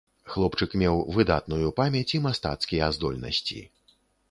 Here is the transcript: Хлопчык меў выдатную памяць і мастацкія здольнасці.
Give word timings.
Хлопчык 0.35 0.71
меў 0.81 0.95
выдатную 1.17 1.67
памяць 1.81 2.15
і 2.21 2.23
мастацкія 2.25 2.91
здольнасці. 2.99 3.63